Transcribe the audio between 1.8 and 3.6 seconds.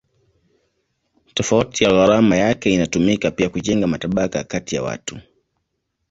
ya gharama yake inatumika pia